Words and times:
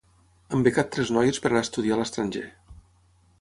Han 0.55 0.63
becat 0.67 0.89
tres 0.95 1.11
noies 1.17 1.39
per 1.43 1.51
anar 1.51 1.61
a 1.65 1.67
estudiar 1.67 1.99
a 1.99 2.01
l'estranger. 2.01 2.45